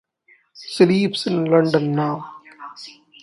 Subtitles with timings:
[0.67, 2.41] She lives in London now.